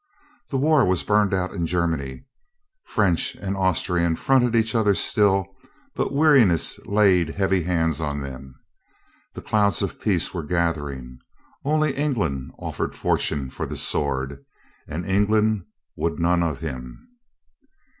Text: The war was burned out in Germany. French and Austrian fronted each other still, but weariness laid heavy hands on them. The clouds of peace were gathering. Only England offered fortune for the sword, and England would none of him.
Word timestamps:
The 0.49 0.57
war 0.57 0.83
was 0.83 1.03
burned 1.03 1.31
out 1.31 1.53
in 1.53 1.67
Germany. 1.67 2.25
French 2.85 3.35
and 3.35 3.55
Austrian 3.55 4.15
fronted 4.15 4.55
each 4.55 4.73
other 4.73 4.95
still, 4.95 5.45
but 5.93 6.11
weariness 6.11 6.79
laid 6.87 7.29
heavy 7.35 7.61
hands 7.61 8.01
on 8.01 8.19
them. 8.21 8.55
The 9.35 9.43
clouds 9.43 9.83
of 9.83 10.01
peace 10.01 10.33
were 10.33 10.41
gathering. 10.41 11.19
Only 11.63 11.93
England 11.93 12.51
offered 12.57 12.95
fortune 12.95 13.51
for 13.51 13.67
the 13.67 13.77
sword, 13.77 14.43
and 14.87 15.05
England 15.05 15.67
would 15.95 16.17
none 16.19 16.41
of 16.41 16.61
him. 16.61 17.07